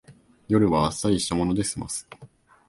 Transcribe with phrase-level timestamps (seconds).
[0.47, 2.09] 夜はあっさりしたもので済ます